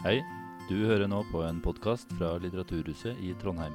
[0.00, 0.22] Hei,
[0.64, 3.74] du hører nå på en podkast fra Litteraturhuset i Trondheim.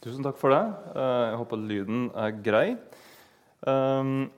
[0.00, 0.64] Tusen takk for det.
[0.96, 2.66] Eh, Jeg håper lyden er grei.
[3.68, 4.30] Um,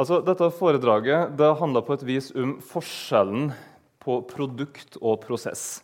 [0.00, 3.50] altså, dette foredraget det handler på et vis om forskjellen
[4.00, 5.82] på produkt og prosess.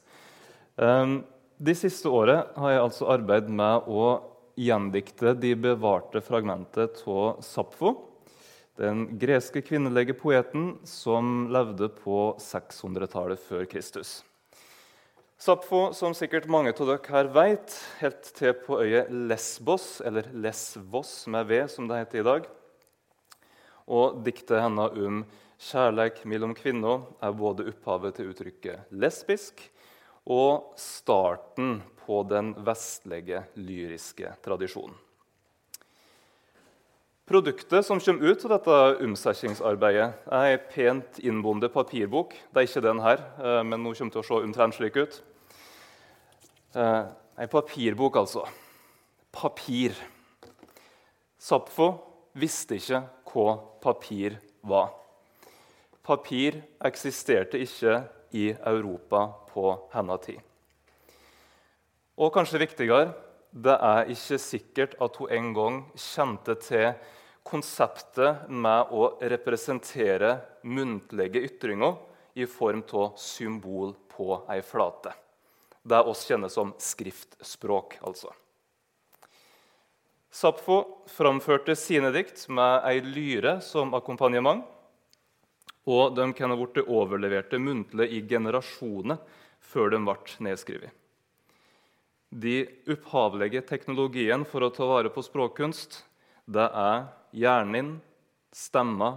[0.77, 1.21] Um,
[1.57, 4.09] de siste året har jeg altså arbeidet med å
[4.57, 7.95] gjendikte de bevarte fragmentet av Sapfo,
[8.77, 14.19] den greske kvinnelige poeten som levde på 600-tallet før Kristus.
[15.41, 21.11] Sapfo, som sikkert mange av dere her vet, helt til på øyet Lesbos, eller Lesvos
[21.33, 22.47] med V, som det heter i dag.
[23.87, 25.23] Og diktet hennes om
[25.63, 29.63] kjærleik mellom kvinner er både opphavet til uttrykket lesbisk
[30.27, 34.97] og starten på den vestlige lyriske tradisjonen.
[37.27, 42.37] Produktet som kommer ut av dette omsetningsarbeidet, er ei pent innbundet papirbok.
[42.55, 45.23] Det er ikke den her, eh, men nå kommer til å se omtrent slik ut.
[46.75, 47.07] Eh,
[47.37, 48.47] Ei papirbok, altså.
[49.33, 49.93] Papir.
[51.37, 51.89] Sapfo
[52.33, 54.93] visste ikke hva papir var.
[56.07, 58.01] Papir eksisterte ikke
[58.37, 60.41] i Europa på hennes tid.
[62.17, 63.13] Og kanskje viktigere
[63.57, 66.91] det er ikke sikkert at hun en gang kjente til
[67.47, 70.33] konseptet med å representere
[70.67, 71.97] muntlige ytringer
[72.37, 75.15] i form av symbol på ei flate.
[75.87, 77.99] Det oss kjenner som skriftspråk.
[78.03, 78.33] altså.
[80.37, 84.67] Sapfo framførte sine dikt med ei lyre som akkompagnement.
[85.89, 89.21] Og de kan ha blitt overleverte muntlig i generasjoner
[89.65, 90.93] før de ble nedskrevet.
[92.29, 92.57] De
[92.91, 96.03] opphavlige teknologien for å ta vare på språkkunst
[96.53, 97.95] det er hjernen,
[98.53, 99.15] stemma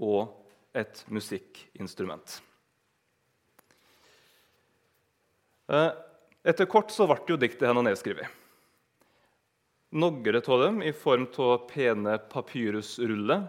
[0.00, 0.32] og
[0.72, 2.40] et musikkinstrument.
[5.68, 5.90] Eh,
[6.48, 8.37] Etter kort så ble jo diktet hennes nedskrevet.
[9.88, 13.46] Noen av dem i form av pene papyrusruller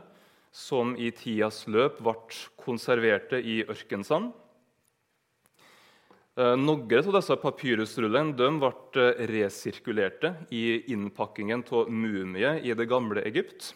[0.55, 2.13] som i tidas løp ble
[2.55, 4.29] konserverte i ørkensand.
[6.39, 13.73] Eh, Noen av disse papyrusrullene ble resirkulerte i innpakkingen av mumier i det gamle Egypt.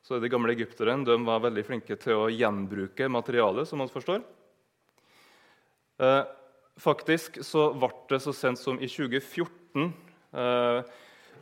[0.00, 3.66] Så De gamle egypterne var veldig flinke til å gjenbruke materialet.
[3.66, 4.22] som man forstår.
[5.98, 6.24] Eh,
[6.78, 9.92] Faktisk så ble det så sent som i 2014
[10.32, 10.82] eh,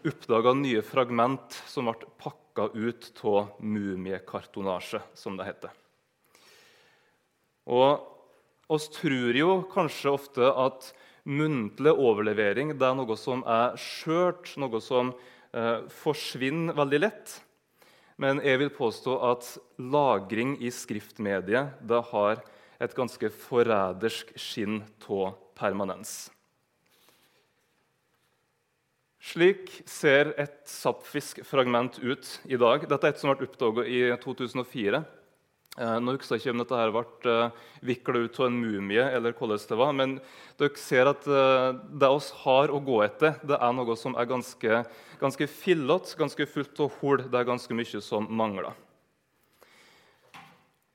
[0.04, 5.72] oppdaga nye fragment som ble pakka ut av mumiekartonasje, som det heter.
[7.66, 8.04] Og
[8.72, 10.92] oss tror jo kanskje ofte at
[11.26, 15.10] muntlig overlevering det er noe som er skjørt, noe som
[15.52, 17.40] eh, forsvinner veldig lett.
[18.16, 22.40] Men jeg vil påstå at lagring i skriftmediet det har
[22.80, 26.30] et ganske forrædersk skinn av permanens.
[29.26, 32.84] Slik ser et sapfisk fragment ut i dag.
[32.86, 35.00] Dette er et som ble oppdaget i 2004.
[35.76, 39.02] Eh, nå husker jeg ikke om dette her ble uh, vikla ut av en mumie,
[39.02, 40.14] eller hvordan det var, men
[40.60, 44.30] dere ser at uh, det oss har å gå etter, det er noe som er
[44.30, 44.78] ganske,
[45.20, 47.26] ganske fillete, ganske fullt av hull.
[47.26, 48.78] Det er ganske mye som mangler.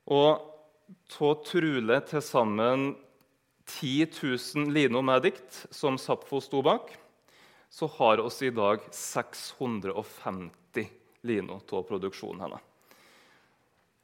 [0.08, 0.40] Og
[1.20, 2.90] av trolig til sammen
[3.68, 6.90] 10 000 liner med dikt som Sapfo sto bak,
[7.72, 10.88] så har vi i dag 650
[11.20, 12.60] lino av produksjonen hennes.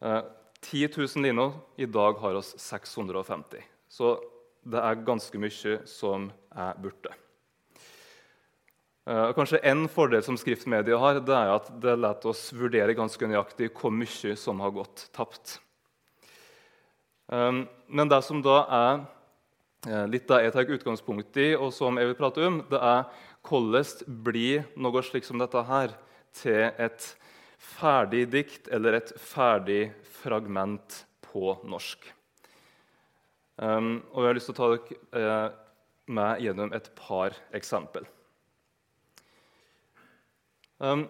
[0.00, 0.22] Eh,
[0.60, 1.52] 10 000 lino.
[1.76, 3.64] i dag har vi 650.
[3.88, 4.24] Så
[4.62, 7.12] det er ganske mye som er borte.
[9.04, 13.26] Eh, kanskje En fordel som skriftmedia har, det er at det lar oss vurdere ganske
[13.26, 15.60] nøyaktig hvor mye som har gått tapt.
[17.26, 19.00] Um, men det som da er
[19.86, 23.04] eh, litt det jeg tar utgangspunkt i, og som jeg vil prate om, det er
[23.46, 25.94] hvordan blir noe slikt som dette her
[26.36, 27.08] til et
[27.58, 29.88] ferdig dikt eller et ferdig
[30.20, 32.06] fragment på norsk.
[33.58, 35.56] Um, og Jeg har lyst til å ta dere eh,
[36.14, 38.06] med gjennom et par eksempel.
[40.78, 41.08] Um,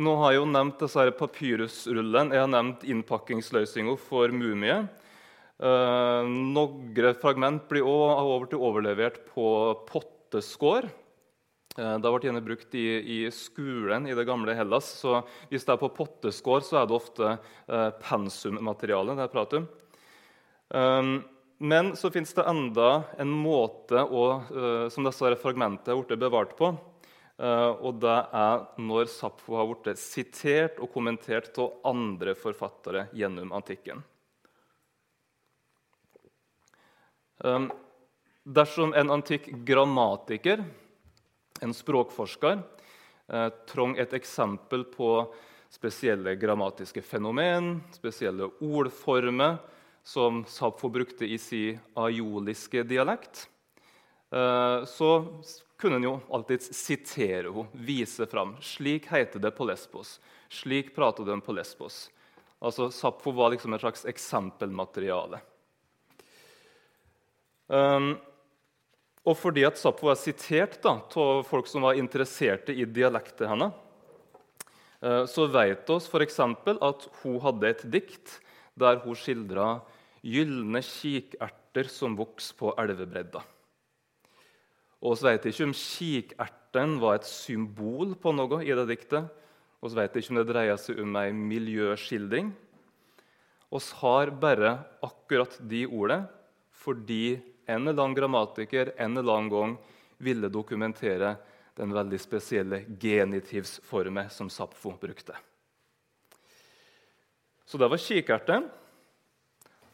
[0.00, 2.36] nå har jeg jo nevnt disse papyrusrullene.
[2.36, 4.82] Jeg har nevnt innpakkingsløsninga for mumie.
[5.60, 9.48] Uh, Noen fragment blir også overlevert på
[9.88, 10.88] potteskår.
[11.78, 14.88] Uh, det vært gjerne brukt i, i, skolen i det gamle Hellas.
[15.02, 15.20] så
[15.52, 19.14] Hvis det er på potteskår, så er det ofte eh, pensummateriale.
[19.14, 19.68] det er prat om.
[20.70, 21.14] Um,
[21.60, 26.54] men så fins det enda en måte å, uh, som disse fragmentene er blitt bevart
[26.56, 26.70] på.
[27.40, 33.54] Uh, og det er når Sapfo har blitt sitert og kommentert av andre forfattere gjennom
[33.56, 34.02] antikken.
[37.40, 37.70] Um,
[38.44, 40.64] dersom en antikk grammatiker,
[41.60, 42.62] en språkforsker,
[43.32, 45.10] uh, trong et eksempel på
[45.70, 49.60] spesielle grammatiske fenomen, spesielle ordformer,
[50.02, 53.46] som Sapfo brukte i sin aioliske dialekt,
[54.34, 55.10] uh, så
[55.80, 58.56] kunne en jo alltid sitere henne, vise fram.
[58.60, 60.18] Slik heter det på Lesbos.
[60.48, 62.08] Slik prater de på Lesbos.
[62.60, 65.40] Altså, Sapfo var liksom et slags eksempelmateriale.
[67.70, 68.16] Um,
[69.20, 73.74] og fordi at Sappho er sitert av folk som var interesserte i dialekten hennes,
[75.04, 76.40] uh, så vet vi f.eks.
[76.40, 78.38] at hun hadde et dikt
[78.80, 79.80] der hun skildra
[80.24, 83.42] gylne kikerter som vokser på elvebredda.
[85.00, 89.30] Og Vi vet ikke om kikerten var et symbol på noe i det diktet.
[89.80, 92.52] Og Vi vet ikke om det dreier seg om ei miljøskildring.
[93.70, 96.28] Vi har bare akkurat de ordene
[96.80, 97.40] fordi
[97.70, 99.76] en eller annen grammatiker en eller annen gang
[100.20, 101.36] ville dokumentere
[101.78, 105.36] den veldig spesielle genitivsformen som Sapfo brukte.
[107.64, 108.66] Så det var kikerten.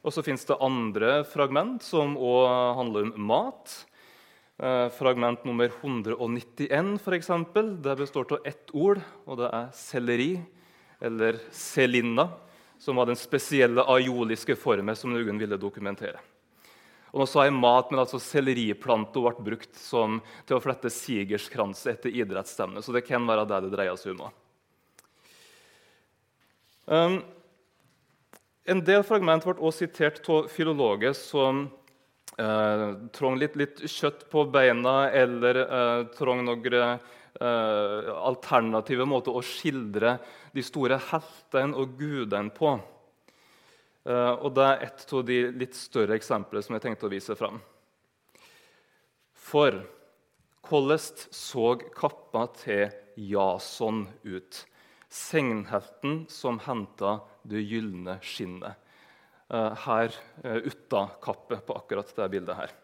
[0.07, 2.47] Og så fins det andre fragment som òg
[2.79, 3.73] handler om mat.
[4.57, 10.31] Eh, fragment nummer 191 for eksempel, det består av ett ord, og det er selleri,
[11.03, 12.31] eller selinna,
[12.79, 16.23] som var den spesielle aioliske formen som noen ville dokumentere.
[17.17, 21.95] Og nå sa jeg mat, men altså Selleriplanta ble brukt som, til å flette sigerskranse
[21.95, 22.83] etter idrettsstevne.
[22.85, 24.35] Så det kan være det det dreier seg om.
[26.85, 27.17] Um,
[28.69, 31.65] en del fragment ble også sitert av filologer som
[32.37, 32.85] eh,
[33.17, 40.19] trong litt, litt, kjøtt på beina eller eh, trong noen eh, alternative måter å skildre
[40.53, 42.77] de store heltene og gudene på.
[44.07, 47.35] Eh, og Det er et av de litt større eksemplene som jeg tenkte å vise
[47.39, 47.59] fram.
[49.35, 49.81] For
[50.67, 54.63] hvordan så kappa til Jason ut?
[55.11, 58.79] Segnhelten som henta det gylne skinnet.
[59.51, 62.77] Eh, her uta kappet kappe på akkurat det bildet her.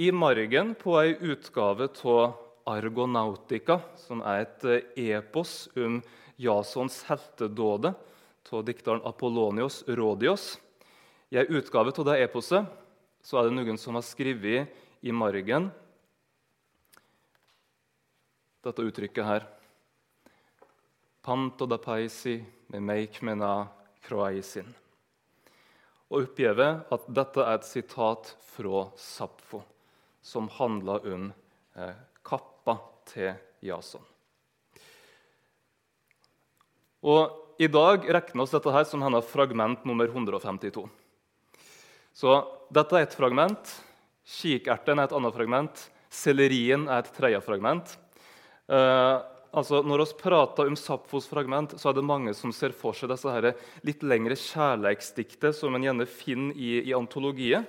[0.00, 2.38] I margen på ei utgave av
[2.72, 4.64] Argonautica, som er et
[4.96, 6.00] epos om
[6.42, 7.94] Jasons heltedåde
[8.50, 10.58] av dikteren Apollonios Rodios.
[11.30, 12.66] I ei utgave av det eposet
[13.22, 15.70] så er det noen som har skrevet i margen
[18.62, 19.46] dette uttrykket her.
[21.22, 22.36] Panto da paisi
[22.74, 23.52] med meikmena
[24.02, 24.68] kroaisin.
[26.12, 29.62] Og oppgiver at dette er et sitat fra Sapfo,
[30.20, 31.28] som handler om
[31.74, 31.94] eh,
[32.26, 32.76] kappa
[33.08, 33.32] til
[33.64, 34.11] Jason.
[37.02, 40.84] Og I dag regner vi dette her som hennes fragment nummer 152.
[42.14, 42.36] Så
[42.72, 43.72] dette er et fragment.
[44.22, 45.82] Kikerten er et annet fragment.
[46.12, 47.96] Sellerien er et tredje fragment.
[48.70, 49.16] Eh,
[49.50, 53.10] altså Når vi prater om Sapfos fragment, så er det mange som ser for seg
[53.10, 53.50] disse her
[53.82, 57.66] litt lengre kjærleiksdiktet som en gjerne finner i, i antologiet.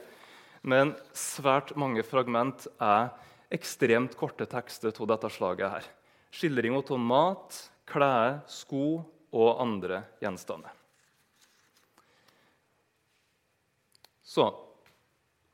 [0.61, 3.09] Men svært mange fragment er
[3.53, 5.69] ekstremt korte tekster av dette slaget.
[5.73, 5.89] her.
[6.33, 7.57] Skildringer av mat,
[7.89, 10.71] klær, sko og andre gjenstander.
[14.23, 14.45] Så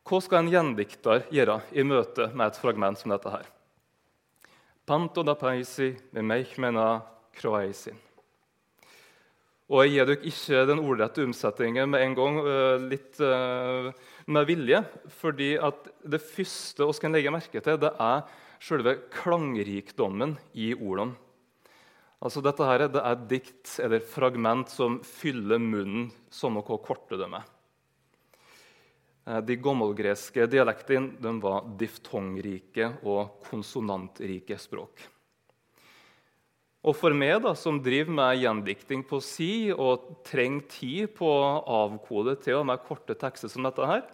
[0.10, 3.30] hva skal en gjendikter gjøre i møte med et fragment som dette?
[3.30, 3.48] her?
[4.90, 7.02] Panto da paisi med meichmena
[7.38, 7.98] kroaisin.
[9.70, 13.92] Og Jeg gir dere ikke den ordrette omsetningen med en gang, eh, litt uh,
[14.26, 14.84] med vilje.
[15.10, 18.24] fordi at det første vi kan legge merke til, det er
[18.60, 21.14] selve klangrikdommen i ordene.
[22.20, 27.30] Altså dette her, Det er dikt eller fragment som fyller munnen som noe korte de
[27.30, 27.46] er.
[29.30, 35.06] Eh, de gammelgreske dialektene var diftongrike og konsonantrike språk.
[36.80, 41.60] Og For meg, da, som driver med gjendikting på si og trenger tid på å
[41.84, 44.06] avkode til og med korte tekster som dette, her,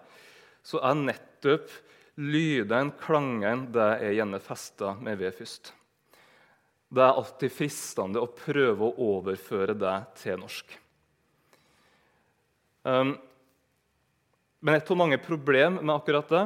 [0.66, 1.70] så er nettopp
[2.18, 5.70] lyden, klangen, det jeg gjerne fester meg ved først.
[6.86, 10.76] Det er alltid fristende å prøve å overføre det til norsk.
[12.86, 13.16] Um,
[14.62, 16.44] men et av mange problem med akkurat det,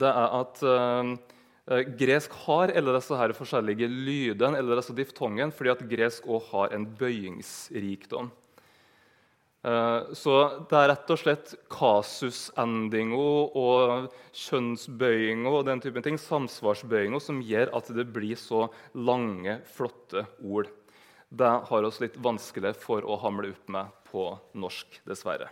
[0.00, 1.12] det er at uh,
[2.00, 6.76] gresk har alle disse her forskjellige lydene eller disse diftongene fordi at gresk også har
[6.76, 8.30] en bøyingsrikdom.
[9.66, 10.34] Eh, så
[10.70, 13.18] det er rett og slett kasusendinga
[13.58, 20.26] og kjønnsbøyinga og den typen ting, samsvarsbøyinga, som gjør at det blir så lange, flotte
[20.44, 20.70] ord.
[21.28, 25.50] Det har oss litt vanskelig for å hamle opp med på norsk, dessverre.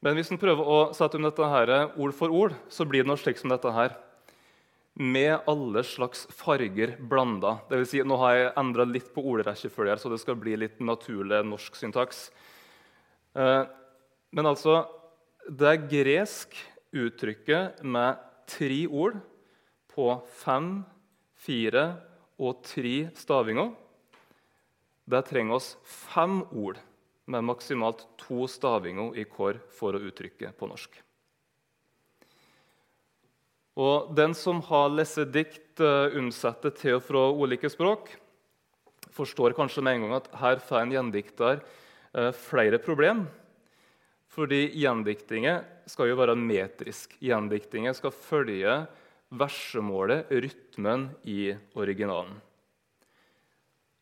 [0.00, 3.10] Men hvis en prøver å sette om dette her ord for ord, så blir det
[3.10, 3.96] noe slik som dette her
[5.00, 7.56] med alle slags farger blanda.
[7.88, 11.78] Si, nå har jeg endra litt på ordrekkefølge, så det skal bli litt naturlig norsk
[11.78, 12.26] syntaks.
[13.32, 13.62] Eh,
[14.36, 14.82] men altså
[15.50, 16.52] Det er gresk
[16.92, 19.16] uttrykket med tre ord
[19.90, 20.84] på fem,
[21.34, 21.84] fire
[22.38, 23.72] og tre stavinger.
[25.08, 26.78] Det trenger oss fem ord
[27.24, 30.92] med maksimalt to stavinger i hver for å uttrykke på norsk.
[33.80, 38.10] Og Den som har lest dikt omsatte til og fra ulike språk,
[39.14, 43.24] forstår kanskje med en gang at her får en gjendikter uh, flere problem.
[44.30, 47.16] Fordi gjendiktinger skal jo være metrisk.
[47.18, 48.76] Gjendiktinger skal følge
[49.30, 52.38] versemålet, rytmen, i originalen.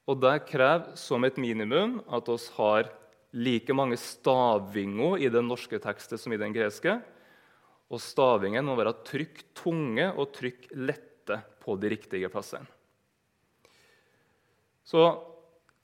[0.08, 2.90] Og Det krever som et minimum at vi har
[3.32, 6.96] like mange stavvinger i den norske tekstet som i den greske.
[7.88, 12.68] Og stavingen må være trykk tunge og trykk lette på de riktige plassene.
[14.88, 15.04] Så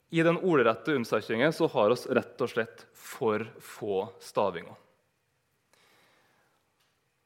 [0.09, 4.73] i den ordrette omsetningen så har vi rett og slett for få stavinger.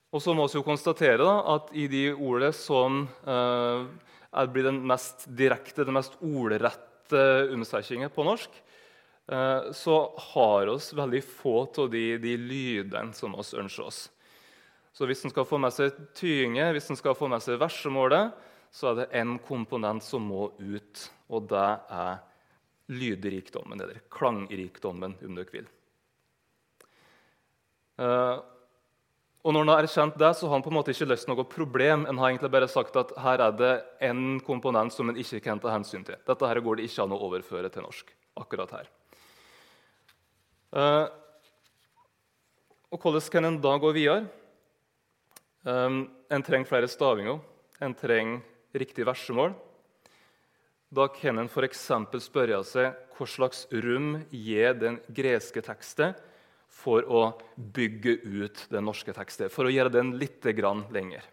[0.09, 4.81] Og så må vi jo konstatere da, at i de ordene som eh, blir den
[4.89, 8.57] mest direkte, den mest ordrette omsetningen på norsk,
[9.29, 9.99] eh, så
[10.31, 14.07] har vi veldig få av de, de lydene som vi ønsker oss.
[14.99, 18.33] Så hvis en skal få med seg tyinge, hvis en skal få med seg versemålet,
[18.67, 22.17] så er det én komponent som må ut, og det er
[22.91, 25.69] lydrikdommen, eller klangrikdommen, om dere vil.
[27.95, 28.41] Uh,
[29.39, 31.45] og når han har erkjent det, så har han på en måte ikke løst noe
[31.47, 32.03] problem.
[32.03, 33.71] En har egentlig bare sagt at her er det
[34.03, 36.19] én komponent som en ikke kan ta hensyn til.
[36.27, 38.11] Dette her går det ikke an å overføre til norsk.
[38.39, 38.91] akkurat her.
[40.75, 41.07] Uh,
[42.91, 44.27] og Hvordan kan en da gå videre?
[45.67, 47.39] Um, en trenger flere stavinger,
[47.83, 48.39] en trenger
[48.79, 49.53] riktig versemål.
[50.89, 51.83] Da kan en f.eks.
[52.23, 56.17] spørre seg hva slags rom gir den greske tekstet
[56.69, 57.23] for å
[57.55, 61.25] bygge ut den norske tekstet, for å gjøre den litt lenger.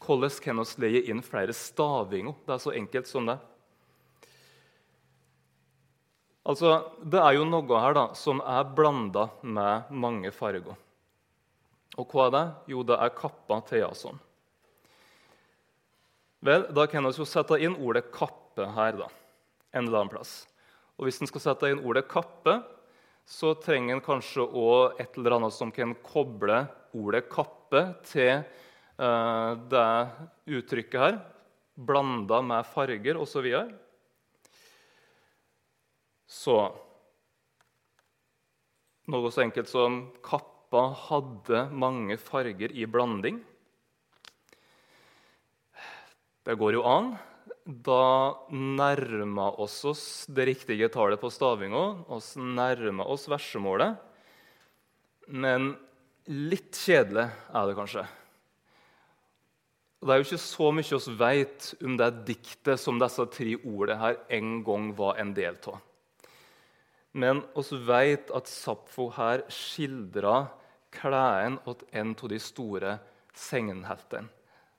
[0.00, 2.34] Hvordan kan vi leie inn flere stavinger?
[2.46, 3.36] Det er så enkelt som det.
[6.46, 10.76] Altså, det er jo noe her da, som er blanda med mange farger.
[11.96, 12.46] Og hva er det?
[12.72, 14.18] Jo, det er kappa til Jason.
[16.44, 19.08] Vel, Da kan vi jo sette inn ordet 'kappe' her da,
[19.72, 20.46] en eller annen plass.
[20.98, 22.62] Og Hvis en skal sette inn ordet 'kappe',
[23.26, 28.44] så trenger en kanskje òg et eller annet som kan koble ordet 'kappe' til
[29.00, 30.10] uh, det
[30.46, 31.20] uttrykket her,
[31.76, 33.32] blanda med farger osv.
[33.32, 33.78] Så, videre.
[36.26, 36.76] så
[39.08, 43.40] noe så enkelt som 'kappe' kappa hadde mange farger i blanding.
[46.44, 47.16] Det går jo an.
[47.64, 52.04] Da nærma oss oss det riktige tallet på stavinga.
[52.08, 53.96] oss nærma oss versemålet.
[55.28, 55.76] Men
[56.28, 58.06] litt kjedelig er det kanskje.
[60.02, 63.98] Det er jo ikke så mye vi vet om det diktet som disse tre ordene
[63.98, 65.80] her en gang var en del av.
[67.16, 70.46] Men vi vet at Sapfo her skildra
[70.96, 72.96] klærne til en av de store
[73.36, 74.32] sengenheltene.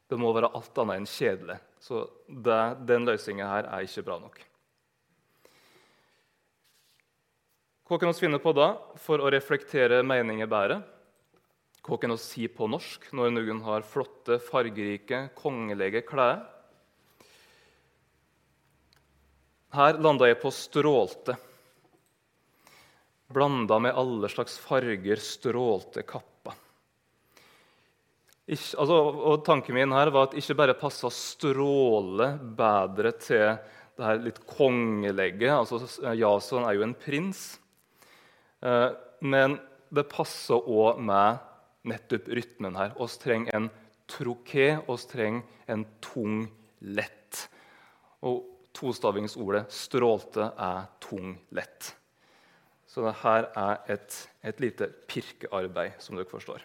[0.07, 1.57] Det må være alt annet enn kjedelig.
[1.83, 4.37] Så det, den løsninga her er ikke bra nok.
[7.87, 10.81] Hva kan vi finne på da for å reflektere meninger bedre?
[11.87, 16.41] Hva kan vi si på norsk når noen har flotte, fargerike, kongelige klær?
[19.75, 21.37] Her landa jeg på 'strålte'
[23.27, 26.55] blanda med alle slags farger, strålte kappa.
[28.47, 33.57] Ikke, altså, og Tanken min her var at ikke bare passa stråle bedre til
[33.97, 35.51] det her litt kongelegget.
[35.51, 37.57] altså Jason er jo en prins.
[38.63, 39.57] Eh, men
[39.91, 41.43] det passer òg med
[41.87, 42.93] nettopp rytmen her.
[42.95, 43.69] Vi trenger en
[44.07, 46.45] troké, vi trenger en tung
[46.79, 47.47] lett.
[48.23, 48.45] Og
[48.77, 51.95] tostavingsordet 'strålte' er tung lett.
[52.97, 53.29] Så dette
[53.61, 54.15] er et,
[54.49, 56.63] et lite pirkearbeid, som dere forstår.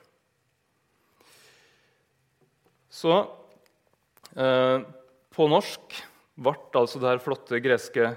[2.88, 3.12] Så
[4.32, 4.78] eh,
[5.36, 5.98] på norsk
[6.40, 8.14] ble altså det her flotte greske.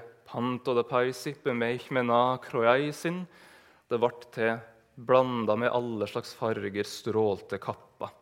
[3.92, 4.56] Det ble til
[4.96, 8.14] blanda med alle slags farger, strålte kappa.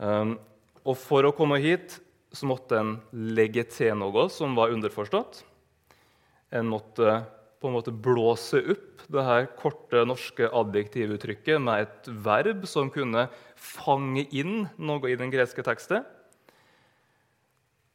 [0.00, 0.38] Um,
[0.80, 2.00] og for å komme hit
[2.32, 2.96] så måtte en
[3.36, 5.44] legge til noe som var underforstått.
[6.56, 7.20] En måtte
[7.64, 13.24] på en måte blåse opp det her korte norske adjektivuttrykket med et verb som kunne
[13.56, 16.04] fange inn noe i den greske tekstet.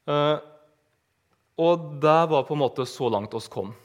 [0.09, 0.41] Uh,
[1.61, 3.75] og det var på en måte så langt oss kom.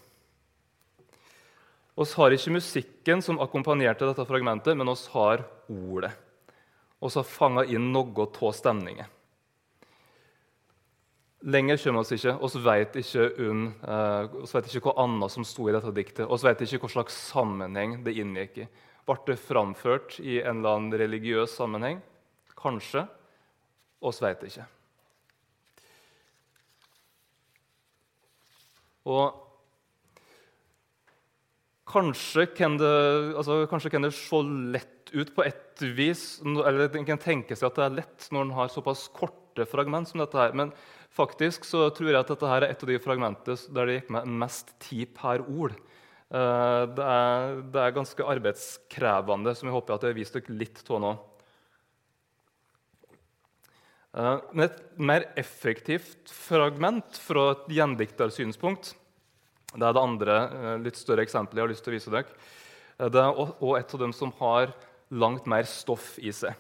[1.95, 6.15] Vi har ikke musikken som akkompagnerte dette fragmentet, men oss har ordet.
[6.97, 9.11] Vi har fanga inn noe av stemningen.
[11.45, 12.39] Lenger kommer vi ikke.
[12.41, 16.25] Vi vet ikke, un, uh, vet ikke hva annet som sto i dette diktet.
[16.25, 18.69] Vi vet ikke hva slags sammenheng det inngikk i.
[19.05, 22.01] Ble det framført i en eller annen religiøs sammenheng?
[22.57, 23.05] Kanskje.
[24.01, 24.65] Vi vet ikke.
[29.05, 29.41] Og
[31.93, 32.91] kanskje kan, det,
[33.37, 34.41] altså, kanskje kan det se
[34.73, 38.47] lett ut på et vis, eller en kan tenke seg at det er lett når
[38.47, 40.57] en har såpass korte fragment som dette her.
[40.57, 40.73] Men
[41.15, 44.15] faktisk så tror jeg at dette her er et av de fragmentene der det gikk
[44.17, 45.77] med mest tid per ord.
[46.35, 50.59] Eh, det er, det er ganske arbeidskrevende, som jeg håper at jeg har vist dere
[50.59, 51.13] litt av nå.
[54.15, 58.95] Eh, men et mer effektivt fragment fra et gjendiktersynspunkt
[59.75, 62.43] det er det andre eh, litt større eksempelet jeg har lyst til å vise dere.
[63.11, 64.71] Det er også et av dem som har
[65.19, 66.55] langt mer stoff i seg.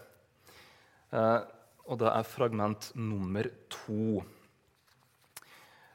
[1.14, 4.24] Og det er fragment nummer to.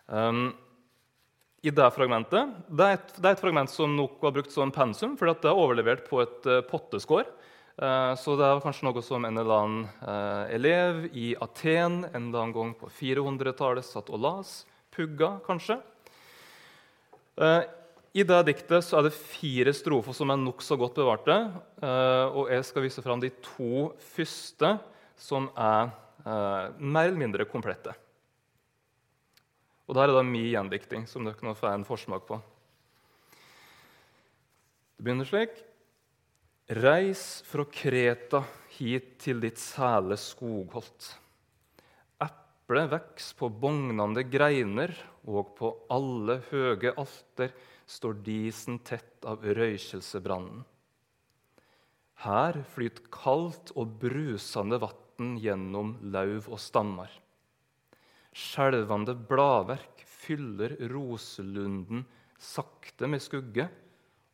[0.10, 4.72] I det fragmentet Det er et, det er et fragment som nok var brukt som
[4.74, 7.28] pensum, for det er overlevert på et potteskår.
[7.80, 12.25] Uh, så det er kanskje noe som en eller annen uh, elev i Aten en
[12.28, 14.51] eller annen gang på 400-tallet satt og las.
[14.92, 15.78] Pugga, kanskje.
[17.39, 17.62] Eh,
[18.19, 21.38] I det diktet så er det fire strofer som er nokså godt bevarte.
[22.34, 24.74] Og jeg skal vise fram de to første,
[25.15, 25.93] som er
[26.26, 27.93] mer eller mindre komplette.
[29.89, 32.38] Og Der er det min gjendikting, som dere kan få en forsmak på.
[34.99, 35.56] Det begynner slik.
[36.78, 38.43] Reis fra Kreta
[38.75, 41.08] hit til ditt sæle skogholt.
[42.21, 44.93] Eplet veks på bognande greiner,
[45.25, 47.56] og på alle høge alter
[47.89, 50.62] står disen tett av røykelsesbrannen.
[52.21, 57.10] Her flyter kaldt og brusende vann gjennom lauv og stammer.
[58.39, 62.06] Skjelvende bladverk fyller roselunden
[62.39, 63.67] sakte med skugge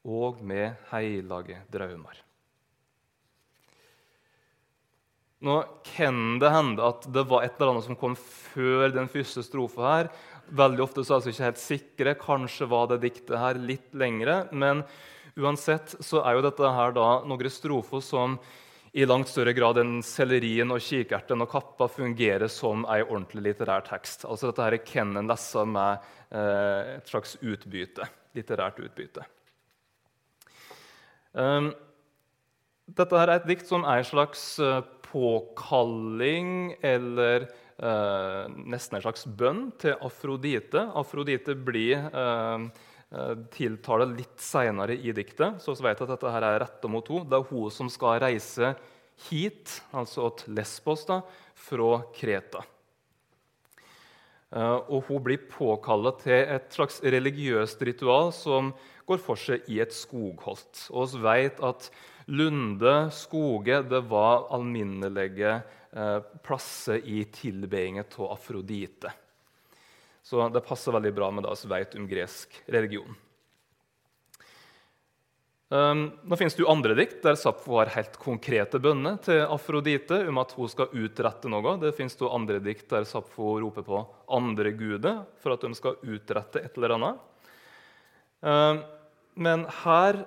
[0.06, 2.20] og med heilage drømmer.
[5.46, 9.44] Nå kan det hende at det var et eller annet som kom før den første
[9.46, 10.10] strofa her.
[10.58, 12.16] Veldig ofte så er vi ikke helt sikre.
[12.22, 14.46] Kanskje var det diktet her litt lengre.
[14.54, 14.82] Men
[15.38, 18.40] uansett så er jo dette her da noen strofer som
[18.96, 23.84] i langt større grad enn sellerien og kikerten og kappa fungerer som ei ordentlig litterær
[23.84, 24.24] tekst.
[24.24, 29.26] Altså dette her kan en lese med eh, et slags utbyte, litterært utbyte.
[31.36, 31.74] Um,
[32.96, 34.80] dette her er et dikt som er en slags uh,
[35.10, 37.50] påkalling eller
[37.84, 40.86] uh, nesten en slags bønn til Afrodite.
[40.96, 42.70] Afrodite blir uh,
[43.54, 47.30] tiltale litt seinere i diktet, så vi vet at dette her er retta mot henne.
[47.30, 48.74] Det er hun som skal reise
[49.30, 51.22] hit, altså til Lesbos, da,
[51.56, 52.64] fra Kreta.
[54.56, 58.74] Og hun blir påkalla til et slags religiøst ritual som
[59.08, 60.88] går for seg i et skogholt.
[60.96, 61.90] Og vi vet at
[62.26, 65.52] Lunde, skoge, det var alminnelige
[65.94, 69.12] eh, plasser i tilbedingen av Afrodite.
[70.26, 73.14] Så det passer veldig bra med det vi vet om gresk religion.
[75.70, 80.20] Um, nå finnes det jo andre dikt der Sapfo har helt konkrete bønner til Afrodite
[80.30, 81.74] om at hun skal utrette noe.
[81.82, 84.02] Det finnes jo andre dikt der Sapfo roper på
[84.38, 87.24] andre guder for at de skal utrette et eller annet.
[88.46, 88.84] Um,
[89.42, 90.22] men her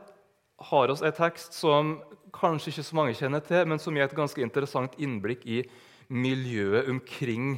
[0.69, 1.97] har vi en tekst som
[2.35, 5.63] kanskje ikke så mange kjenner til, men som gir et ganske interessant innblikk i
[6.11, 7.57] miljøet omkring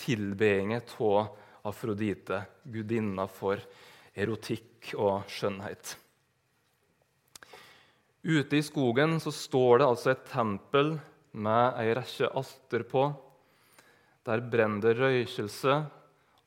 [0.00, 1.32] tilbedingen av
[1.64, 3.60] Afrodite, gudinna for
[4.14, 5.94] erotikk og skjønnhet.
[8.24, 10.94] Ute i skogen så står det altså et tempel
[11.34, 13.08] med ei rekke alter på.
[14.24, 15.74] Der brenner det røykelse,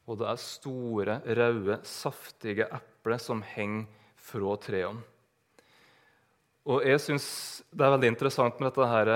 [0.08, 3.86] og det er store, røde, saftige epler som henger
[4.28, 5.04] fra trærne.
[6.68, 7.28] Og jeg syns
[7.72, 9.12] det er veldig interessant med dette her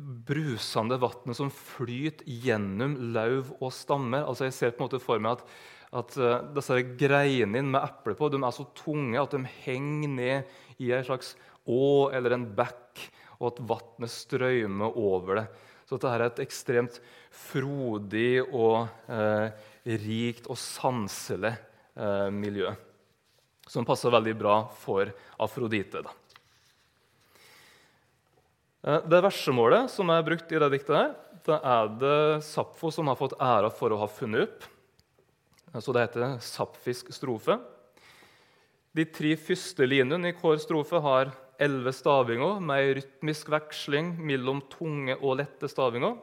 [0.00, 4.24] brusende vannet som flyter gjennom lauv og stammer.
[4.24, 5.54] Altså Jeg ser på en måte for meg at,
[6.00, 10.82] at uh, disse greinene med eple på de er så tunge at de henger ned
[10.82, 11.34] i en slags
[11.70, 13.02] å eller en bekk,
[13.40, 15.46] og at vannet strømmer over det.
[15.86, 17.00] Så dette er et ekstremt
[17.34, 19.50] frodig og eh,
[20.04, 22.70] rikt og sanselig eh, miljø.
[23.70, 25.10] Som passer veldig bra for
[25.42, 26.02] Afrodite.
[26.06, 26.14] da.
[28.82, 31.12] Eh, det versemålet som er brukt i det diktet, her,
[31.44, 34.64] det er det Sapfo som har fått æra for å ha funnet opp.
[35.74, 37.58] Eh, så det heter sapfisk strofe.
[38.96, 44.64] De tre første linjene i hver strofe har elleve stavinger med ei rytmisk veksling mellom
[44.72, 46.16] tunge og lette stavinger.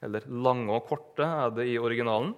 [0.00, 2.32] Eller lange og korte er det i originalen.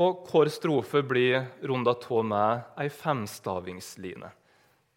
[0.00, 4.32] Og hver strofe blir runda av med ei femstavingsline.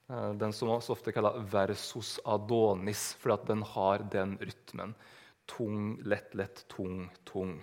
[0.08, 4.94] Eh, den som også ofte kalles versus adonis, fordi den har den rytmen.
[5.50, 7.58] Tung, lett, lett, tung, tung.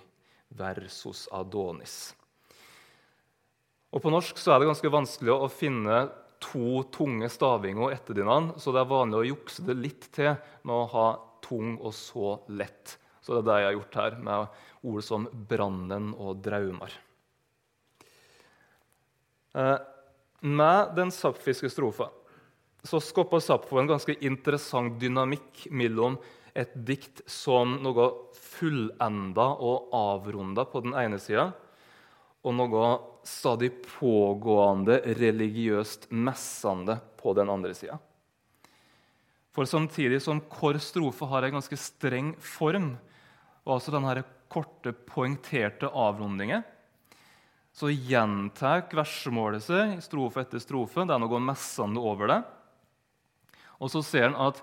[0.52, 2.14] Versus adonis.
[3.92, 6.06] Og På norsk så er det ganske vanskelig å finne
[6.42, 10.32] to tunge stavinger etter hverandre, så det er vanlig å jukse det litt til
[10.66, 11.06] med å ha
[11.44, 12.96] tung og så lett.
[13.22, 16.96] Så det er det jeg har gjort her, med ord som 'brannen' og 'draumar'.
[19.54, 19.78] Eh,
[20.42, 22.10] med den sapfiske strofa
[22.82, 26.16] så skapar Sapfo en ganske interessant dynamikk mellom
[26.54, 31.50] et dikt som noe fullenda og avrunda på den ene sida,
[32.42, 32.88] og noe
[33.26, 38.00] stadig pågående religiøst messende på den andre sida.
[39.52, 42.94] For samtidig som hver strofe har en ganske streng form,
[43.62, 46.64] og altså denne korte, poengterte avrundinger,
[47.72, 51.06] så gjentar versmålet seg strofe etter strofe.
[51.06, 52.40] Det er noe messende over det.
[53.82, 54.62] Og så ser han at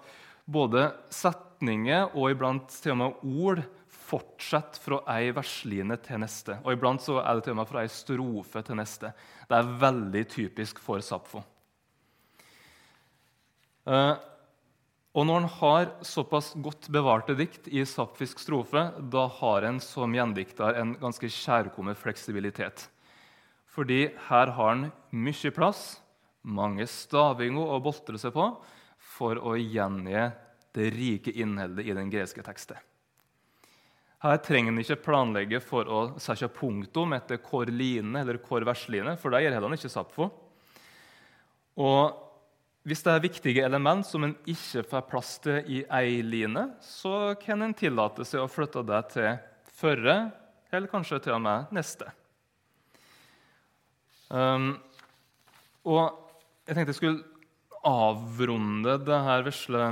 [0.49, 3.61] både setninger og iblant til og med ord
[4.09, 6.57] fortsetter fra ei versline til neste.
[6.63, 9.11] Og iblant så er det til og med fra ei strofe til neste.
[9.45, 11.43] Det er veldig typisk for Sapfo.
[13.89, 14.15] Uh,
[15.17, 20.13] og når en har såpass godt bevarte dikt i sapfisk strofe, da har en som
[20.13, 22.85] gjendikter en ganske kjærkommen fleksibilitet.
[23.73, 25.97] Fordi her har en mye plass,
[26.45, 28.45] mange stavinger å boltre seg på,
[29.19, 30.29] for å gjengi
[30.75, 32.79] det rike innholdet i den greske teksten.
[34.19, 39.15] Her trenger en ikke planlegge for å sette punktum etter hvor line eller hvor versline,
[39.19, 40.27] for det gjør heller ikke Sapfo.
[41.79, 42.17] Og
[42.87, 47.31] hvis det er viktige element som en ikke får plass til i ei line, så
[47.39, 49.31] kan en tillate seg å flytte det til
[49.79, 50.17] førre,
[50.69, 52.11] eller kanskje til og med neste.
[54.29, 54.73] Um,
[55.87, 56.03] og
[56.67, 57.38] jeg tenkte jeg skulle
[57.89, 59.89] avrunde dette vesle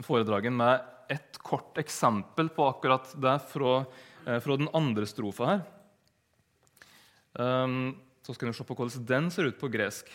[0.00, 3.84] foredraget med et kort eksempel på akkurat det fra,
[4.26, 5.62] eh, fra den andre strofa her.
[7.32, 10.08] Um, så skal vi se på hvordan den ser ut på gresk.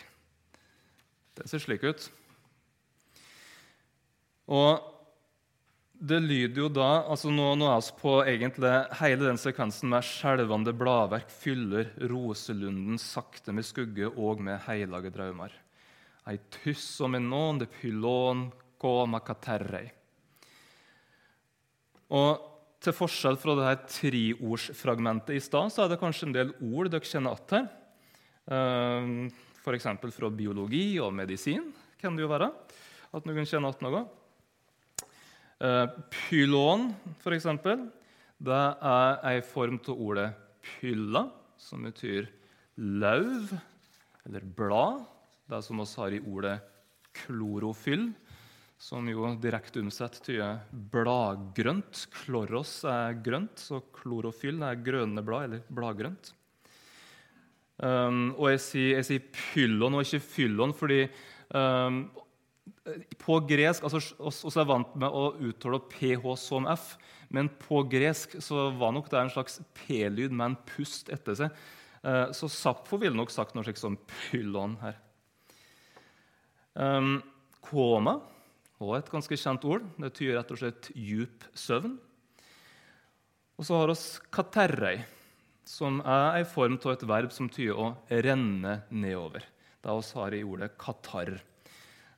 [1.34, 2.10] Den ser slik ut.
[4.48, 4.84] Og
[5.98, 10.06] det lyder jo da altså Nå, nå er vi på egentlig hele den sekvensen med
[10.06, 15.52] skjelvende bladverk fyller roselunden sakte med skugge og med heilage drømmer
[22.12, 22.44] Og
[22.84, 26.90] til forskjell fra det her triordsfragmentet i stad, så er det kanskje en del ord
[26.92, 27.66] dere kjenner igjen her.
[28.48, 29.26] Uh,
[29.64, 29.88] F.eks.
[30.14, 31.66] fra biologi og medisin
[32.00, 34.04] kan det jo være at noen kjenner igjen noe.
[35.58, 37.48] Uh, pylon, f.eks.,
[38.38, 40.28] det er ei form av ordet
[40.62, 41.24] pylla,
[41.58, 42.28] som betyr
[42.78, 43.56] lauv
[44.28, 45.06] eller blad
[45.48, 46.56] det som vi har i ordet
[47.24, 48.10] klorofyll,
[48.78, 50.60] som jo direkte omsett tyder
[50.92, 52.04] bladgrønt.
[52.14, 56.32] Kloros er grønt, så klorofyll er grønne blad, eller bladgrønt.
[57.78, 61.04] Um, og jeg sier, jeg sier, pyllon og ikke fyllon fordi
[61.54, 62.00] um,
[63.22, 66.96] på gresk altså, oss er vant med å uttale ph som f,
[67.30, 71.62] men på gresk så var nok det en slags p-lyd med en pust etter seg.
[72.02, 74.98] Uh, så Sapfo ville nok sagt noe slikt som pyllon her.
[76.78, 77.16] Um,
[77.64, 78.20] koma
[78.78, 79.86] og et ganske kjent ord.
[79.98, 81.96] Det tyder rett og slett djup søvn.
[83.58, 83.96] Og så har vi
[84.30, 84.96] katerrei,
[85.66, 89.42] som er en form av et verb som tyder å renne nedover.
[89.82, 91.32] Det vi har i ordet katar.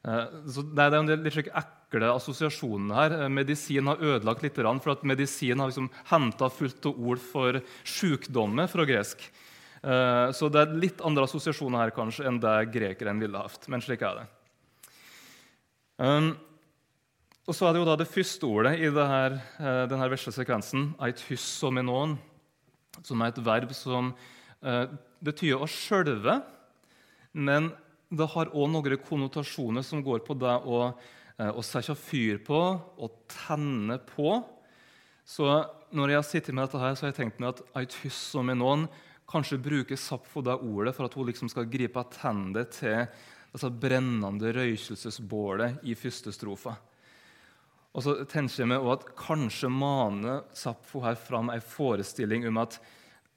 [0.04, 3.14] Uh, så det er en del litt ekle assosiasjoner her.
[3.22, 7.62] Uh, medisin har ødelagt litt, for at medisin har liksom henta fullt av ord for
[7.84, 9.24] sykdommer fra gresk.
[9.80, 13.64] Uh, så det er litt andre assosiasjoner her kanskje enn det grekeren ville hatt.
[13.72, 14.26] Men slik er det.
[16.00, 16.32] Um,
[17.44, 20.92] Og så er det jo da det første ordet i denne, eh, denne vesle sekvensen,
[21.02, 22.12] eit hysomenon,
[23.02, 24.12] som er et verb som
[24.62, 24.86] uh,
[25.24, 26.36] betyr å skjølve,
[27.32, 27.72] men
[28.12, 30.92] det har òg noen konnotasjoner som går på det å,
[31.40, 34.44] eh, å sette fyr på, å tenne på.
[35.26, 35.48] Så
[35.90, 38.86] når jeg har sittet med dette her, så har jeg tenkt meg at eit hysomenon
[39.26, 43.08] kanskje bruker Sapfo det ordet for at hun liksom skal gripe tennene til
[43.50, 46.76] altså brennende røykelsesbålet i første strofa.
[47.90, 52.78] Og så tenker meg også at Kanskje maner Sapfo her fram en forestilling om at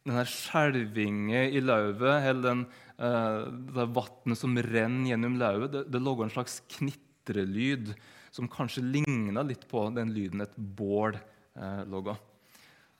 [0.03, 2.65] denne skjelvinga i lauvet, eller den,
[2.99, 7.93] uh, det vannet som renner gjennom lauvet, det, det lager en slags knitrelyd
[8.33, 12.19] som kanskje ligner litt på den lyden et bål uh, lager.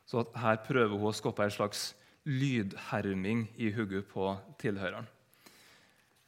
[0.08, 1.92] Så her prøver hun å skape en slags
[2.24, 5.10] lydherming i hodet på tilhøreren.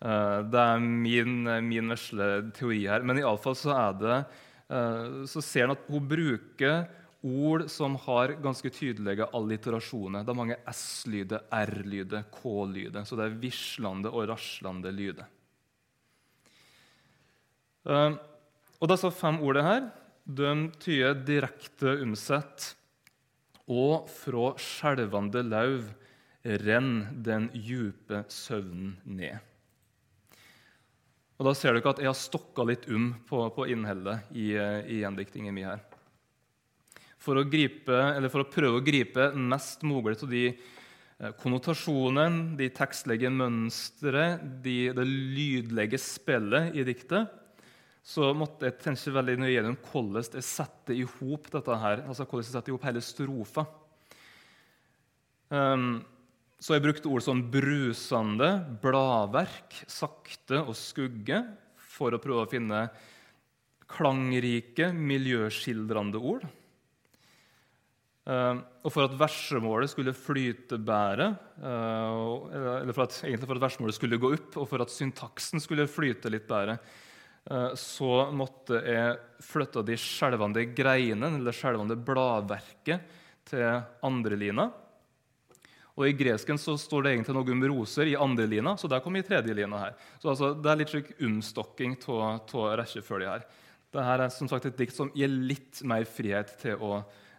[0.03, 3.05] Uh, det er min, min vesle teori her.
[3.05, 4.17] Men iallfall så er det
[4.65, 6.87] Eh, så ser han at hun bruker
[7.25, 10.25] ord som har ganske tydelige alliterasjoner.
[10.25, 13.05] Det er mange S-lyder, R-lyder, K-lyder.
[13.05, 15.29] Så det er vislende og raslende lyder.
[17.85, 18.17] Eh,
[18.81, 19.85] og disse fem ordene her
[20.25, 22.71] de tyder direkte omsett
[23.69, 25.91] og fra skjelvende lauv
[26.65, 29.37] renn den djupe søvnen ned.
[31.35, 35.01] Og Da ser dere at jeg har stokka litt um på, på innholdet i, i
[35.01, 35.83] gjendiktingen min her.
[37.19, 37.97] For å, gripe,
[38.29, 44.27] for å, prøve å gripe mest mulig av de eh, konnotasjonene, de tekstlige mønstre,
[44.63, 47.33] de, det lydlige spillet i diktet,
[48.05, 52.27] så måtte jeg tenke veldig nøye gjennom hvordan jeg setter i hop dette her, altså
[52.29, 53.65] hvordan jeg setter i hele strofa.
[55.49, 56.03] Um,
[56.59, 58.49] så jeg brukte ord som brusende,
[58.81, 61.41] bladverk, sakte og skugge
[61.95, 62.85] for å prøve å finne
[63.91, 66.45] klangrike, miljøskildrende ord.
[68.25, 71.27] Uh, og for at versemålet skulle flyte bedre,
[71.61, 75.61] uh, eller for at, egentlig for at versemålet skulle gå opp, og for at syntaksen
[75.61, 76.79] skulle flyte litt bedre,
[77.51, 83.61] uh, så måtte jeg flytte de skjelvende greinene, eller skjelvende bladverket, til
[84.01, 84.71] andrelina.
[85.95, 88.99] Og I gresken så står det egentlig noe om roser i andre lina, så der
[89.03, 89.93] kommer i tredje lina her.
[90.19, 93.45] Så altså, Det er litt slik omstokking av rekkefølge her.
[93.95, 96.97] Dette er som sagt et dikt som gir litt mer frihet til å,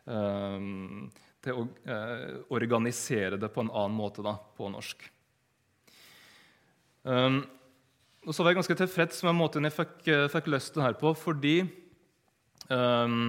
[0.09, 1.05] um,
[1.45, 5.05] til å uh, organisere det på en annen måte da, på norsk.
[7.05, 7.43] Um,
[8.25, 10.97] og så var jeg ganske tilfreds med måten jeg fikk, uh, fikk løst det her
[10.97, 11.59] på, fordi
[12.73, 13.29] um,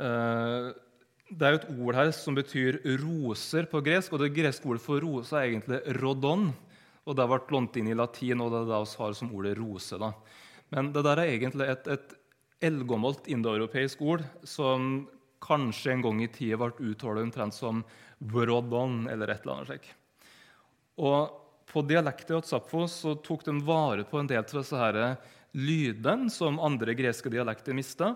[0.00, 0.72] uh,
[1.32, 4.12] det er jo et ord her som betyr roser på gresk.
[4.12, 6.50] og Det greske ordet for rose er egentlig rodon.
[7.06, 9.32] og Det har vært lånt inn i latin, og det er det vi har som
[9.34, 9.98] ordet rose.
[9.98, 10.12] Da.
[10.70, 12.14] Men det der er egentlig et, et
[12.62, 15.08] eldgammelt indoeuropeisk ord som
[15.42, 17.82] kanskje en gang i tida ble uttalt omtrent som
[18.20, 19.94] brodon eller et eller annet slikt.
[21.02, 21.32] Og
[21.72, 25.06] på dialektet i Sapfo så tok de vare på en del av disse
[25.56, 28.14] lydene som andre greske dialekter mista.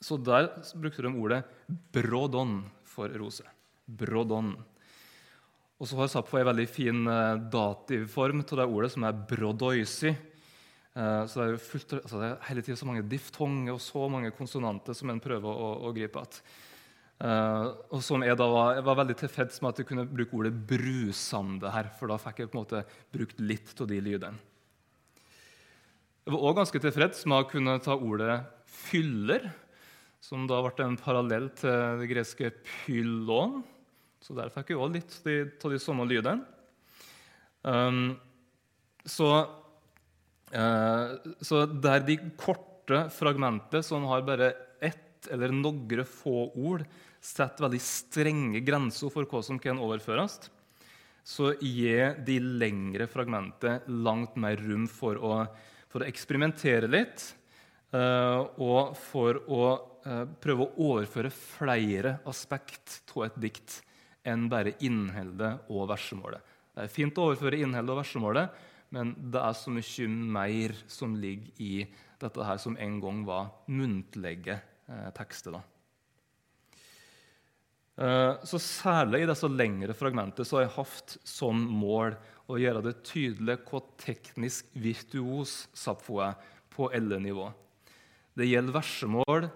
[0.00, 1.44] Så der brukte de ordet
[1.92, 3.44] 'brodon' for rose.
[3.86, 4.56] Brodon.
[5.78, 10.16] Og så har Sapfo en veldig fin eh, dativform til det ordet, som er 'brodoisi'.
[10.96, 14.08] Eh, så det er, fullt, altså det er hele tiden så mange diftonger og så
[14.08, 16.40] mange konsonanter som en prøver å, å gripe igjen.
[17.16, 20.36] Uh, og som jeg da var, jeg var veldig tilfreds med at jeg kunne bruke
[20.36, 21.88] ordet 'brusande' her.
[21.96, 22.82] For da fikk jeg på en måte
[23.12, 24.36] brukt litt av de lydene.
[26.26, 29.48] Jeg var òg ganske tilfreds med å kunne ta ordet 'fyller'
[30.22, 33.60] som da ble en parallell til det greske pylon.
[34.22, 35.16] Så der fikk vi òg litt
[35.62, 36.42] av de, samme lydene.
[37.66, 38.16] Um,
[39.06, 39.28] så,
[40.50, 41.06] uh,
[41.42, 44.52] så der de korte fragmentet som har bare
[44.82, 46.84] ett eller noen få ord,
[47.22, 50.38] setter veldig strenge grenser for hva som kan overføres,
[51.26, 55.40] så gir de lengre fragmentet langt mer rom for å,
[55.90, 57.24] for å eksperimentere litt,
[57.94, 59.62] uh, og for å
[60.42, 63.80] prøve å overføre flere aspekt av et dikt
[64.26, 66.42] enn bare innholdet og versemålet.
[66.74, 68.58] Det er fint å overføre innholdet og versemålet,
[68.94, 71.86] men det er så mye mer som ligger i
[72.20, 75.58] dette her som en gang var muntlige eh, tekster.
[77.96, 82.16] Eh, så Særlig i disse lengre fragmentene så har jeg hatt som mål
[82.46, 86.36] å gjøre det tydelig hvor teknisk virtuos Sapfo er
[86.72, 87.48] på alle nivå.
[88.36, 89.48] Det gjelder versemål,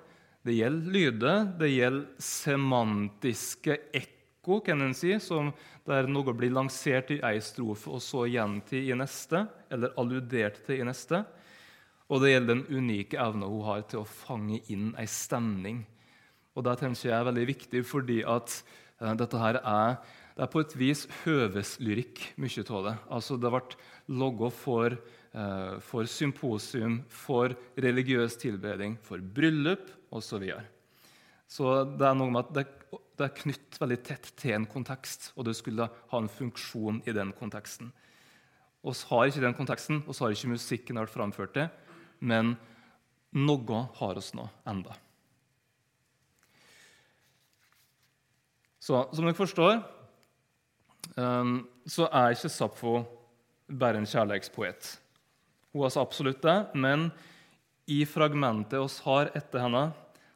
[0.46, 5.50] det gjelder lyder, det gjelder semantiske ekko, kan en si, som
[5.84, 10.80] der noe blir lansert i ei strofe og så gjentatt i neste, eller alludert til
[10.80, 11.20] i neste.
[12.08, 15.84] Og det gjelder den unike evna hun har til å fange inn ei stemning.
[16.56, 18.56] Og Det tenker jeg er veldig viktig, fordi at
[19.02, 20.00] uh, dette her er,
[20.34, 22.96] det er på et vis høveslyrikk, mye av det.
[23.12, 24.96] Altså, det ble logga for,
[25.36, 30.26] uh, for symposium, for religiøs tilbeding, for bryllup osv.
[30.26, 30.64] Så, videre.
[31.46, 32.66] så det er noe med at det,
[33.18, 37.14] det er knytt veldig tett til en kontekst, og det skulle ha en funksjon i
[37.16, 37.92] den konteksten.
[38.80, 41.68] Vi har ikke den konteksten, vi har ikke musikken vært framført det,
[42.20, 42.56] men
[43.36, 44.96] noe har oss nå enda.
[48.80, 49.82] Så som dere forstår,
[51.20, 52.94] um, så er ikke Sapfo
[53.68, 54.94] bare en kjærlighetspoet.
[55.70, 57.10] Hun er så absolutt det, men
[57.90, 59.90] i fragmentet vi har etter henne,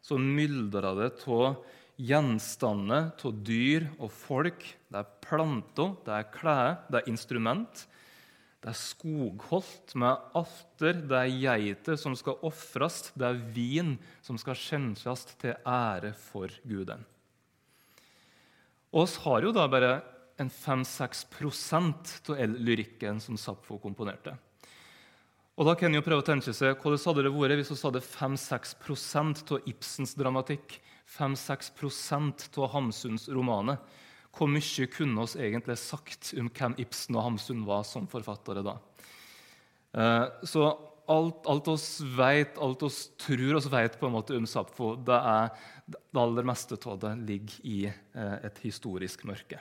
[0.04, 1.56] så myldrer det av
[1.96, 4.64] gjenstander, av dyr og folk.
[4.90, 7.84] Det er planter, det er klær, det er instrument.
[8.64, 14.38] Det er skogholt med alter, det er geiter som skal ofres, det er vin som
[14.40, 17.04] skal skjenkes til ære for Guden.
[18.94, 19.92] Og vi har jo da bare
[20.40, 21.26] en 5-6
[21.74, 24.34] av lyrikken som Sapfo komponerte.
[25.54, 27.82] Og da kan en jo prøve å tenke seg Hvordan hadde det vært hvis vi
[27.84, 28.72] hadde 5-6
[29.54, 30.80] av Ibsens dramatikk,
[31.14, 33.78] 5-6% av Hamsuns romaner?
[34.34, 38.80] Hvor mye kunne oss egentlig sagt om hvem Ibsen og Hamsun var som forfattere da?
[39.94, 40.64] Eh, så
[41.06, 41.86] alt, alt oss
[42.18, 45.52] vet, alt oss tror oss vet på en måte om Sapfo, det, er,
[45.86, 49.60] det aller meste av det ligger i eh, et historisk mørke.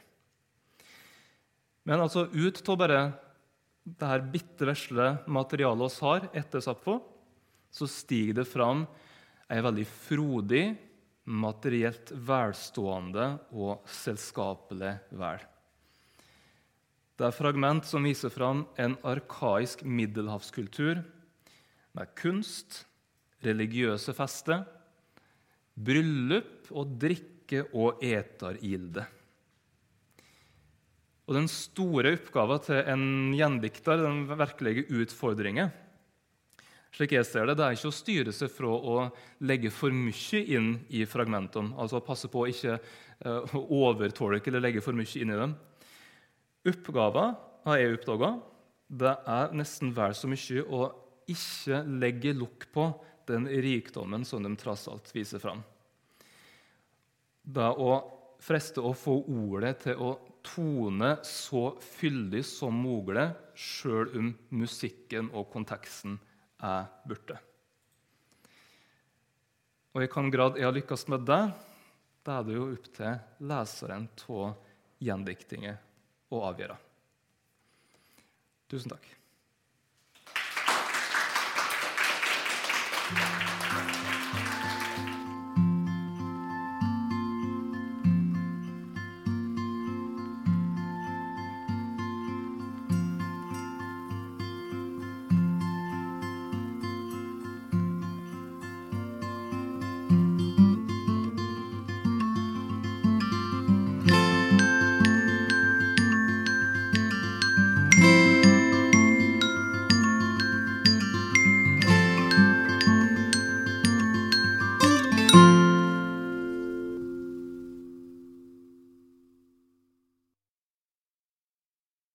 [1.86, 2.99] Men altså ut av bare
[3.84, 7.00] det her bitte vesle materialet vi har etter Sappho,
[7.74, 8.86] så stiger det fram
[9.52, 10.65] ei veldig frodig,
[11.24, 15.43] materielt velstående og selskapelig vel.
[17.13, 21.04] Det er fragment som viser fram en arkaisk middelhavskultur
[21.93, 22.82] med kunst,
[23.46, 24.63] religiøse fester,
[25.76, 29.06] bryllup og drikke- og etergilde.
[31.23, 33.05] Og Den store oppgaven til en
[33.38, 35.71] gjendikter, den virkelige utfordringen,
[36.93, 38.97] slik jeg ser det, det er ikke å styre seg fra å
[39.47, 41.73] legge for mye inn i fragmentene.
[41.79, 45.55] Altså passe på å ikke uh, overtolke eller legge for mye inn i dem.
[46.69, 47.33] Oppgaven
[47.65, 48.33] har jeg oppdaga.
[48.93, 50.83] Det er nesten vel så mye å
[51.31, 52.89] ikke legge lukk på
[53.31, 55.63] den rikdommen som de tross alt viser fram.
[57.43, 57.95] Det å
[58.43, 60.12] freste å få ordet til å
[60.43, 66.17] tone så fyldig som mulig, sjøl om musikken og konteksten
[66.63, 67.39] er borte.
[69.93, 71.41] Og i hvilken grad jeg har lykkes med det,
[72.25, 74.56] da er det jo opp til leseren av
[75.03, 75.77] gjendiktinger
[76.34, 76.79] å avgjøre.
[78.71, 79.12] Tusen takk.